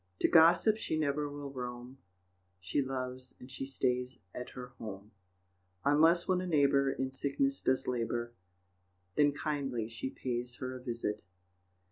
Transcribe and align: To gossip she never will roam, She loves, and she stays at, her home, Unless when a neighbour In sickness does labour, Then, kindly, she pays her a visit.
To 0.21 0.27
gossip 0.27 0.77
she 0.77 0.97
never 0.97 1.29
will 1.29 1.51
roam, 1.51 1.99
She 2.59 2.81
loves, 2.81 3.35
and 3.39 3.51
she 3.51 3.67
stays 3.67 4.17
at, 4.33 4.49
her 4.57 4.69
home, 4.79 5.11
Unless 5.85 6.27
when 6.27 6.41
a 6.41 6.47
neighbour 6.47 6.91
In 6.91 7.11
sickness 7.11 7.61
does 7.61 7.85
labour, 7.85 8.33
Then, 9.15 9.31
kindly, 9.31 9.89
she 9.89 10.09
pays 10.09 10.55
her 10.55 10.73
a 10.75 10.81
visit. 10.81 11.23